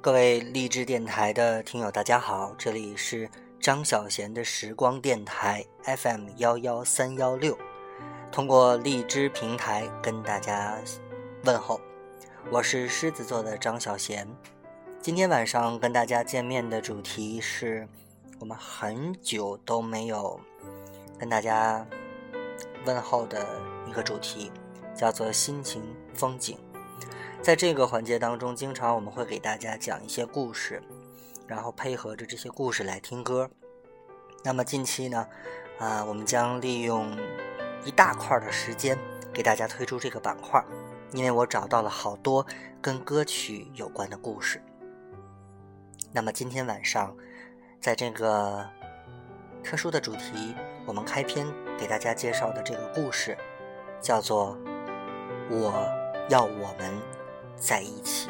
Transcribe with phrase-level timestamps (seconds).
[0.00, 7.58] 各位荔枝电台的听友，大家好，这里是张小贤的时光电台 FM 幺幺三幺六，
[8.30, 10.78] 通过荔枝平台跟大家
[11.44, 11.80] 问候，
[12.48, 14.28] 我是狮子座的张小贤。
[15.00, 17.88] 今天晚上跟大家见面的主题是
[18.38, 20.40] 我们很久都没有
[21.18, 21.84] 跟大家
[22.84, 23.44] 问候的
[23.88, 24.52] 一个主题，
[24.94, 25.82] 叫做心情
[26.14, 26.56] 风景。
[27.40, 30.82] 在这个环节当中，经常我们会给大家讲一些故事，
[31.46, 33.48] 然后配合着这些故事来听歌。
[34.44, 35.26] 那么近期呢，
[35.78, 37.16] 啊，我们将利用
[37.84, 38.98] 一大块的时间
[39.32, 40.62] 给大家推出这个板块，
[41.12, 42.44] 因为我找到了好多
[42.82, 44.60] 跟歌曲有关的故事。
[46.12, 47.16] 那么今天晚上，
[47.80, 48.68] 在这个
[49.64, 51.46] 特殊的主题，我们开篇
[51.78, 53.38] 给大家介绍的这个故事，
[54.02, 54.56] 叫做
[55.50, 55.72] 《我
[56.28, 56.92] 要我们》。
[57.58, 58.28] 在一起，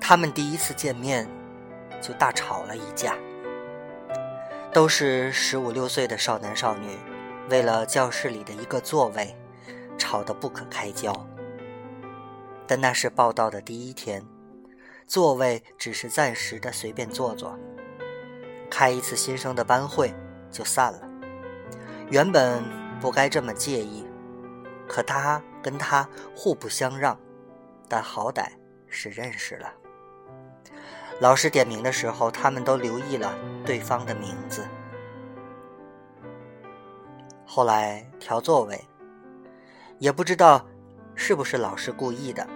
[0.00, 1.28] 他们第一次见面
[2.00, 3.14] 就大吵了一架。
[4.72, 6.96] 都是十五六岁的少男少女，
[7.48, 9.36] 为了教室里的一个座位，
[9.98, 11.12] 吵得不可开交。
[12.66, 14.24] 但那是报道的第一天，
[15.08, 17.58] 座位只是暂时的随便坐坐。
[18.70, 20.14] 开一次新生的班会
[20.52, 21.00] 就散了。
[22.08, 22.62] 原本
[23.00, 24.06] 不该这么介意。
[24.86, 27.18] 可他跟他互不相让，
[27.88, 28.46] 但好歹
[28.88, 29.72] 是认识了。
[31.20, 34.66] 老师点名的时候，他们都留意了对方的名字。
[37.44, 38.80] 后来调座位，
[39.98, 40.66] 也不知道
[41.14, 42.46] 是不是老师故意的，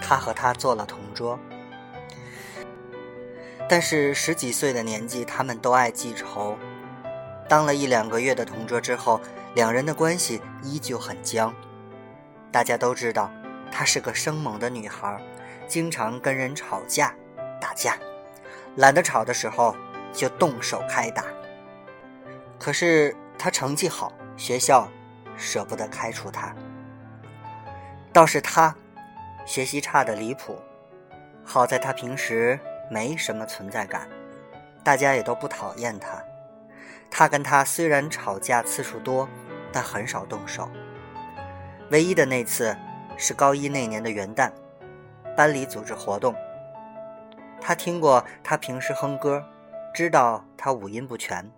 [0.00, 1.38] 他和他坐了同桌。
[3.68, 6.56] 但是十几岁的年纪，他们都爱记仇。
[7.48, 9.20] 当了一两个月的同桌之后。
[9.54, 11.50] 两人的关系依旧很僵，
[12.56, 13.30] 大家都知道
[13.70, 15.20] 她是个生猛的女孩，
[15.68, 17.14] 经常跟人吵架、
[17.60, 17.98] 打架，
[18.76, 19.76] 懒得吵的时候
[20.10, 21.22] 就动手开打。
[22.58, 24.88] 可是她成绩好，学校
[25.36, 26.56] 舍不得开除她。
[28.10, 28.74] 倒是她，
[29.44, 30.58] 学习差的离谱，
[31.44, 32.58] 好在她平时
[32.90, 34.08] 没什么存在感，
[34.82, 36.24] 大家也都不讨厌她。
[37.10, 39.28] 她跟他虽然吵架次数多。
[39.72, 40.70] 但很少动手。
[41.90, 42.76] 唯一的那次
[43.16, 44.50] 是高一那年的元旦，
[45.36, 46.34] 班里组织活动。
[47.60, 49.44] 他听过他平时哼歌，
[49.94, 51.48] 知道他五音不全，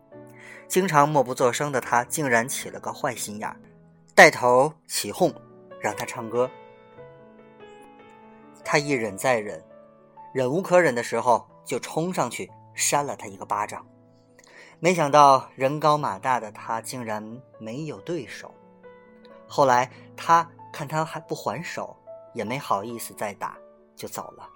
[0.66, 3.50] 经常默不作声的他竟然起了个坏心眼，
[4.14, 5.32] 带头起哄，
[5.80, 6.50] 让他唱歌。
[8.62, 9.64] 他一忍再忍，
[10.34, 13.86] 忍无可忍的时候就冲上去扇了他一个巴掌。
[14.78, 18.54] 没想到人高马大的他竟然没有对手。
[19.48, 21.96] 后来他看他还不还手，
[22.34, 23.58] 也没好意思再打，
[23.96, 24.48] 就走了。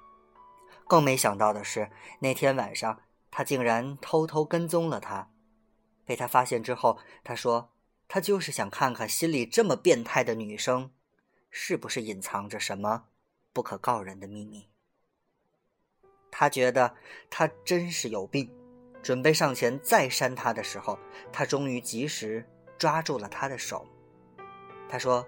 [0.86, 3.00] 更没想到的是，那天晚上
[3.30, 5.30] 他竟然偷偷跟踪了他。
[6.04, 7.72] 被他发现之后，他说
[8.06, 10.90] 他就是想看看心里这么变态的女生，
[11.50, 13.04] 是不是隐藏着什么
[13.52, 14.68] 不可告人的秘密。
[16.30, 16.94] 他觉得
[17.30, 18.52] 他真是有病。
[19.02, 20.98] 准备上前再扇他的时候，
[21.32, 22.48] 他终于及时
[22.78, 23.84] 抓住了他的手。
[24.92, 25.26] 他说：“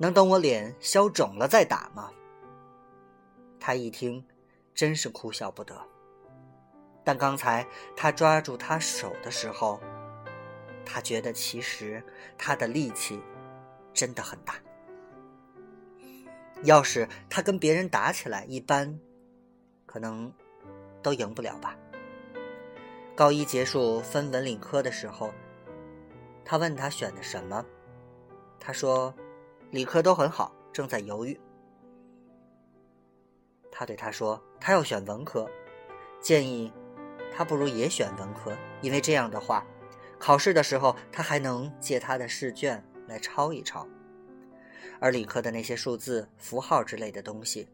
[0.00, 2.10] 能等我脸消肿了再打吗？”
[3.60, 4.26] 他一听，
[4.74, 5.78] 真是哭笑不得。
[7.04, 9.78] 但刚才他抓住他手的时候，
[10.82, 12.02] 他觉得其实
[12.38, 13.20] 他的力气
[13.92, 14.54] 真的很大。
[16.62, 18.98] 要是他跟别人打起来，一般
[19.84, 20.32] 可能
[21.02, 21.76] 都赢不了吧。
[23.14, 25.34] 高一结束分文理科的时候，
[26.46, 27.62] 他问他选的什么，
[28.66, 29.14] 他说
[29.72, 31.38] 理科都很好，正在犹豫。
[33.70, 35.46] 他对他说他要选文科，
[36.18, 36.72] 建议
[37.36, 39.66] 他不如也选文科，因为这样的话，
[40.18, 43.86] 考试的时候他还能借他的试卷来抄一抄，
[44.98, 47.68] 而理科的那些数字、符号之类的东西，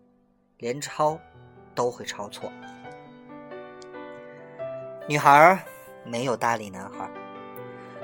[0.56, 1.17] 连抄
[1.73, 2.50] 都会抄错。
[5.06, 5.65] 女孩
[6.05, 7.09] 没有搭理男孩。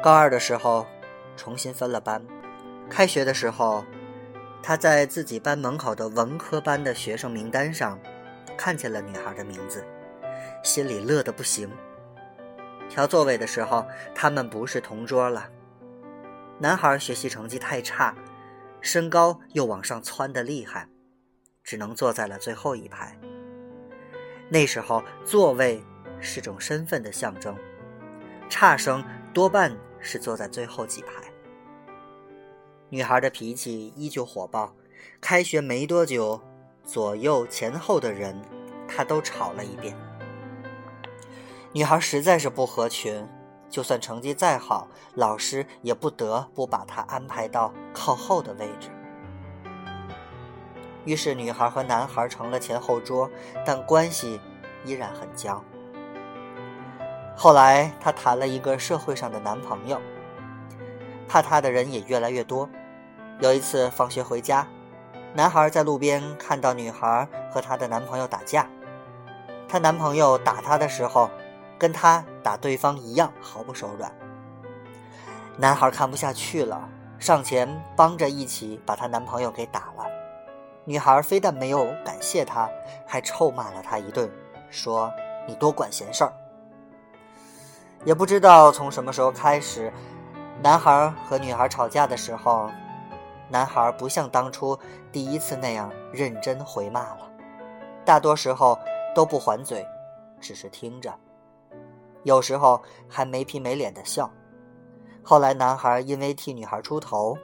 [0.01, 0.87] 高二的时候，
[1.37, 2.25] 重新分了班。
[2.89, 3.85] 开学的时候，
[4.63, 7.99] 他在自己班门口的文科班的学生名单上
[8.57, 9.85] 看见了女孩的名字，
[10.63, 11.71] 心里乐得不行。
[12.89, 15.49] 调座位的时候，他们不是同桌了。
[16.59, 18.15] 男孩学习成绩太差，
[18.81, 20.89] 身高又往上窜得厉害，
[21.63, 23.19] 只能坐在了最后一排。
[24.49, 25.83] 那时候座位。
[26.19, 27.55] 是种身份的象征，
[28.49, 29.05] 差生
[29.35, 31.26] 多半是坐在最后几排。
[32.89, 34.73] 女孩的脾气依旧火爆，
[35.21, 36.41] 开学没多久，
[36.85, 38.41] 左右前后的人，
[38.87, 39.97] 她都吵了一遍。
[41.73, 43.27] 女孩实在是不合群，
[43.69, 48.89] 就算成绩再好，老师也不得不把她安排到靠后的位置。
[51.05, 53.29] 于是，女孩和男孩成了前后桌，
[53.65, 54.41] 但关系
[54.85, 55.63] 依然很僵。
[57.37, 60.01] 后来，她谈了一个社会上的男朋友，
[61.29, 62.69] 怕他的人也越来越多。
[63.41, 64.67] 有一次放学回家，
[65.35, 68.67] 男孩在路边看到女孩和她的男朋友打架，
[69.69, 71.29] 她男朋友打她的时候，
[71.79, 74.11] 跟她打对方一样毫不手软。
[75.59, 76.89] 男孩看不下去了，
[77.19, 80.07] 上前帮着一起把她男朋友给打了。
[80.85, 82.71] 女孩非但没有感谢他，
[83.07, 84.31] 还臭骂了他一顿，
[84.71, 85.13] 说
[85.47, 86.33] ：“你多管闲事儿。”
[88.05, 89.93] 也不知道从什么时候开始，
[90.63, 92.71] 男孩和女孩吵架的时候，
[93.49, 94.77] 男孩不像当初
[95.13, 97.31] 第一次那样认真回骂了，
[98.05, 98.79] 大多时候
[99.15, 99.87] 都不还嘴，
[100.41, 101.15] 只是听着，
[102.25, 104.31] 有时候还没皮没脸的笑。
[105.23, 107.37] 后来，男孩因为替女孩出头。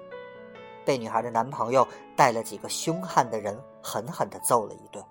[0.85, 1.87] 被女孩的男朋友
[2.17, 5.05] 带了几个凶悍的人狠狠地揍了一顿。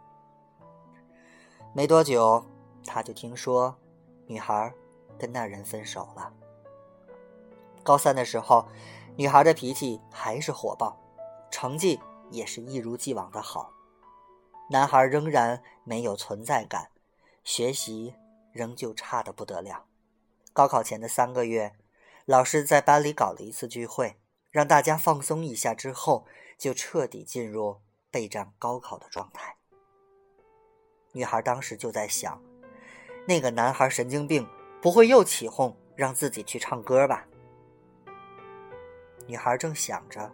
[1.72, 2.44] 没多久，
[2.86, 3.74] 他就听说
[4.28, 4.70] 女孩
[5.18, 6.30] 跟那人分手了。
[7.84, 8.68] 高三的时候，
[9.16, 10.98] 女孩的脾气还是火爆，
[11.50, 12.00] 成绩
[12.30, 13.72] 也是一如既往的好。
[14.70, 16.90] 男孩仍然没有存在感，
[17.44, 18.14] 学习
[18.52, 19.86] 仍旧差得不得了。
[20.54, 21.74] 高考前的三个月，
[22.26, 24.18] 老师在班里搞了一次聚会。
[24.52, 26.26] 让大家放松一下之后，
[26.58, 27.78] 就彻底进入
[28.12, 29.56] 备战高考的状态。
[31.14, 32.44] 女孩当时就在想，
[33.26, 34.46] 那个男孩神经病，
[34.82, 37.26] 不会又起哄让自己去唱歌吧？
[39.32, 40.30] 女孩正想着，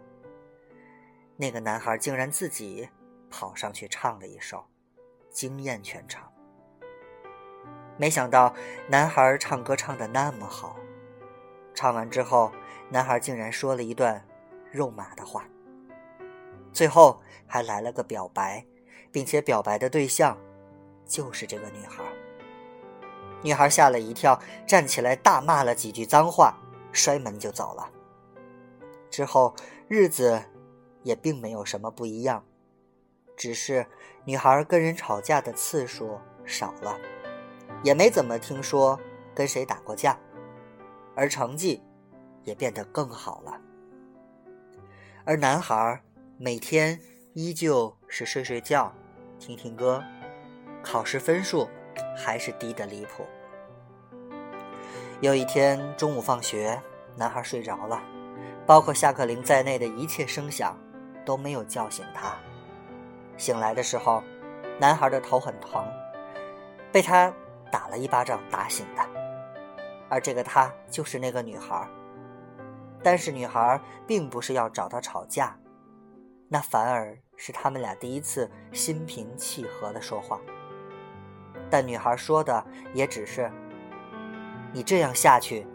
[1.36, 2.88] 那个男孩竟然自己
[3.30, 4.64] 跑上去唱了一首，
[5.30, 6.28] 惊艳全场。
[7.96, 8.52] 没想到
[8.88, 10.74] 男孩唱歌唱的那么好，
[11.72, 12.50] 唱完之后。
[12.90, 14.26] 男孩竟然说了一段
[14.72, 15.44] 肉麻的话，
[16.72, 18.66] 最后还来了个表白，
[19.12, 20.36] 并且表白的对象
[21.06, 22.02] 就是这个女孩。
[23.42, 26.56] 女孩吓了一跳，站起来大骂了几句脏话，
[26.90, 27.92] 摔门就走了。
[29.18, 29.52] 之后
[29.88, 30.40] 日子
[31.02, 32.44] 也并没有什么不一样，
[33.36, 33.84] 只是
[34.24, 36.96] 女孩跟人吵架的次数少了，
[37.82, 38.96] 也没怎么听说
[39.34, 40.16] 跟谁打过架，
[41.16, 41.82] 而成绩。
[42.44, 43.60] 也变得更好了，
[45.24, 46.00] 而男孩
[46.38, 46.98] 每天
[47.34, 48.94] 依旧是睡睡觉、
[49.38, 50.02] 听听歌，
[50.82, 51.68] 考试分数
[52.16, 53.26] 还是低的离谱。
[55.20, 56.80] 有一天中午放学，
[57.16, 58.00] 男孩睡着了，
[58.68, 60.78] 包括下课铃在内的一切声响
[61.24, 62.34] 都没有叫醒他。
[63.38, 64.22] 醒来的时候，
[64.78, 65.82] 男孩的头很疼，
[66.92, 67.32] 被他
[67.72, 69.02] 打了一巴掌打醒的，
[70.10, 71.88] 而这个他就是那个女孩。
[73.02, 75.58] 但是女孩并不是要找他吵架，
[76.46, 80.38] 那反而是他们俩第一次心平气和的说话。
[81.70, 82.62] 但女孩说的
[82.92, 83.50] 也只是
[84.74, 85.66] “你这样下去，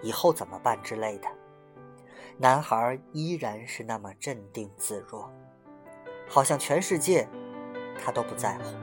[0.00, 1.28] 以后怎么办”之类的。
[2.42, 5.30] 男孩依然是那么镇定自若，
[6.26, 7.28] 好像全世界
[8.02, 8.74] 他都不在乎。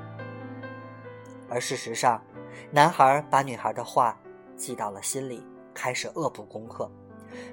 [1.49, 2.21] 而事实上，
[2.69, 4.15] 男孩把女孩的话
[4.55, 6.87] 记到了心里，开始恶补功课。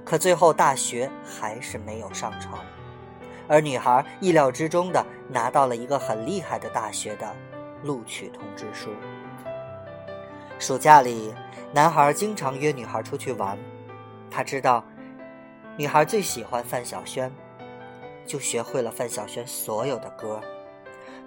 [0.05, 2.53] 可最后，大学还是没有上成，
[3.49, 7.35] 而女孩意料之中的拿到了一个很厉害的大学的
[7.83, 8.91] 录取通知书。
[10.59, 11.33] 暑假里，
[11.73, 13.59] 男孩经常约女孩出去玩，
[14.31, 14.85] 他知道
[15.77, 17.33] 女孩最喜欢范晓萱，
[18.25, 20.41] 就学会了范晓萱所有的歌，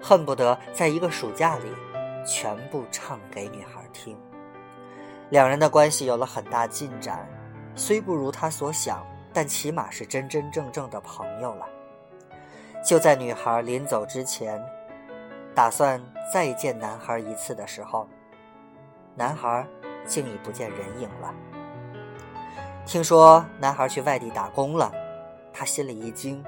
[0.01, 1.65] 恨不得在一个暑假里
[2.25, 4.17] 全部唱给女孩听。
[5.29, 7.27] 两人的关系有了很大进展。
[7.75, 11.67] 虽不如他所想，但起码是真真正正的朋友了。
[12.83, 14.59] 就在女孩临走之前，
[15.53, 16.01] 打算
[16.33, 18.07] 再见男孩一次的时候，
[19.13, 19.63] 男孩
[20.07, 21.31] 竟已不见人影了。
[22.87, 24.89] 听说男孩去外地打工了，
[25.51, 26.41] 他心里一惊，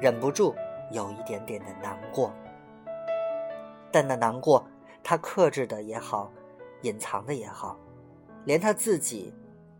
[0.00, 0.54] 忍不住
[0.92, 2.32] 有一点点的难过。
[3.90, 4.64] 但那难过，
[5.02, 6.30] 他克制的也好，
[6.82, 7.76] 隐藏的也好，
[8.44, 9.34] 连他自己。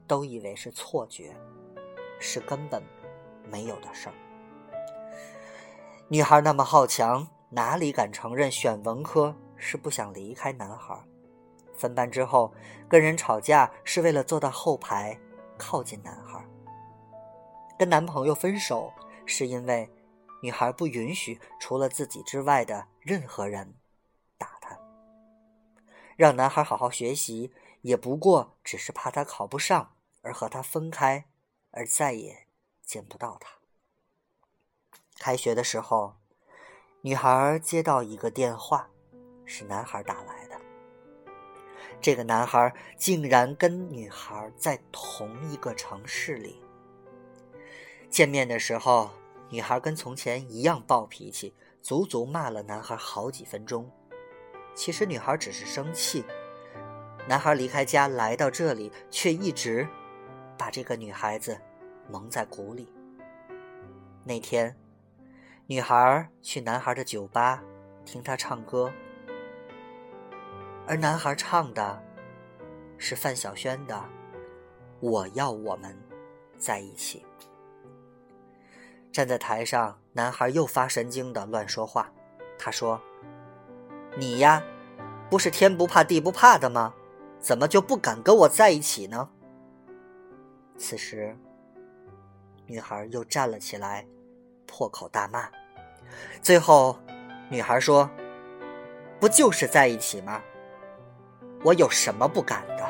[0.08, 1.32] 都以为是错觉，
[2.18, 2.82] 是根本
[3.48, 4.14] 没有的事儿。
[6.08, 10.98] 女孩那么好强，哪里敢承认选文科是不想离开男孩？
[11.76, 12.52] 分班之后，
[12.88, 15.16] 跟人吵架是为了坐到后排，
[15.60, 16.44] 靠近男孩。
[17.78, 18.92] 跟男朋友分手
[19.26, 19.88] 是因为
[20.42, 23.74] 女孩不允许除了自己之外的任何人
[24.36, 24.76] 打他。
[26.16, 27.52] 让男孩好好学习，
[27.82, 31.26] 也不过只是怕他考不上而和他分开，
[31.70, 32.46] 而再也
[32.82, 33.50] 见不到他。
[35.18, 36.16] 开学的时候，
[37.02, 38.90] 女孩接到一个电话，
[39.46, 40.59] 是男孩打来的。
[41.98, 46.60] 这个男孩竟然跟女孩在同一个城市里。
[48.10, 49.10] 见面的时候，
[49.48, 53.90] 女孩跟从前一样暴脾气，足足骂了男孩好几分钟。
[54.74, 56.24] 其实女孩只是生气，
[57.26, 59.88] 男孩离开家来到这里，却一直
[60.58, 61.58] 把这个女孩子
[62.10, 62.92] 蒙在鼓里。
[64.24, 64.76] 那天。
[65.66, 67.62] 女孩去男孩的酒吧
[68.04, 68.92] 听他唱歌，
[70.90, 72.02] 而男孩唱的
[72.98, 73.94] 是范晓萱的
[74.98, 75.96] 《我要我们
[76.58, 77.24] 在一起》。
[79.12, 82.10] 站在台上，男孩又发神经的乱说话。
[82.58, 83.00] 他说
[84.18, 84.60] ：“你呀，
[85.30, 86.92] 不是天不怕地不怕的吗？
[87.38, 89.30] 怎么就不敢跟我在一起呢？”
[90.76, 91.36] 此时，
[92.66, 94.04] 女孩又站了起来，
[94.66, 95.48] 破口大骂。
[96.42, 96.98] 最后，
[97.48, 98.10] 女孩说
[99.20, 100.42] ：“不就是在一起吗？
[101.62, 102.86] 我有什么不敢的？”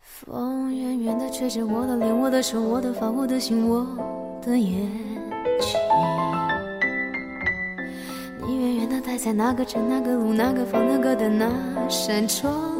[0.00, 3.86] 风远远的吹着我的脸，我的手，我的发，我的心，我
[4.42, 4.90] 的眼
[5.60, 5.80] 睛。
[8.46, 11.48] 你远远的待在那个城、那个路、那个房、那个的那
[11.88, 12.79] 扇窗。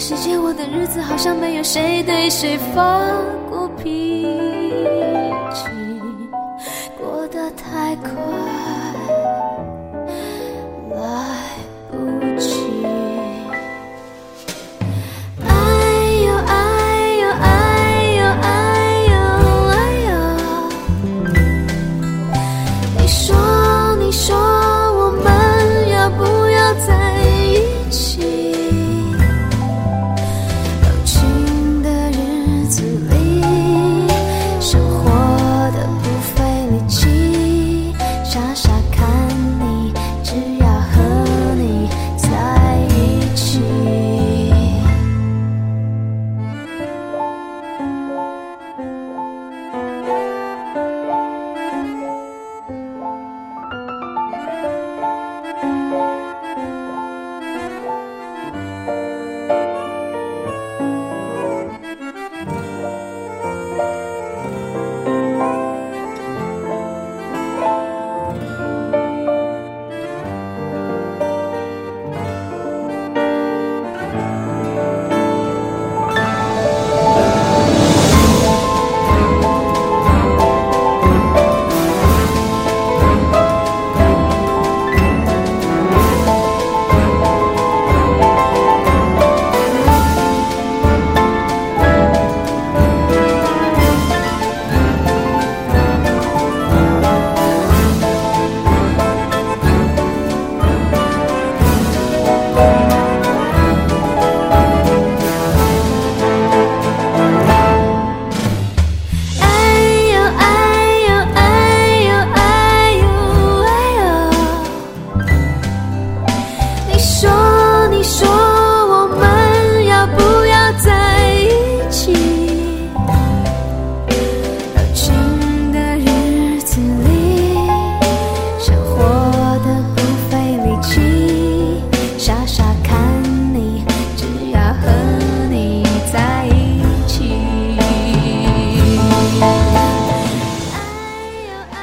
[0.00, 3.06] 世界，我的日子好像没有谁对谁发
[3.50, 4.19] 过脾气，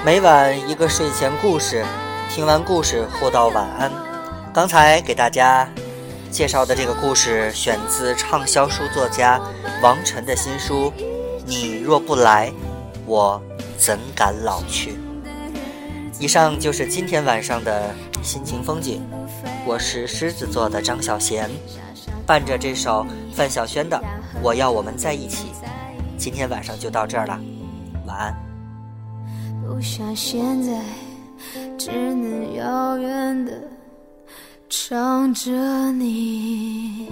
[0.08, 1.84] 每晚一个睡前故事，
[2.30, 3.92] 听完故事互道晚安。
[4.54, 5.70] 刚才给大家
[6.32, 9.38] 介绍的这个故事，选自畅销书作家
[9.82, 10.94] 王晨的新书
[11.46, 12.50] 《你若不来，
[13.06, 13.42] 我
[13.78, 14.92] 怎敢老去》。
[16.22, 19.06] 以上就是今天晚上的心情风景。
[19.66, 21.50] 我是狮子座的张小贤，
[22.26, 23.98] 伴着这首范晓萱的
[24.42, 25.48] 《我要我们在一起》，
[26.18, 27.38] 今天晚上就到这儿了，
[28.06, 28.47] 晚安。
[29.78, 30.82] 不像现在
[31.78, 33.62] 只能遥远的
[34.68, 35.52] 唱着
[35.92, 37.08] 你。